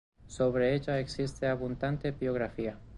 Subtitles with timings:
[0.25, 2.75] Sobre ella existe abundante bibliografía.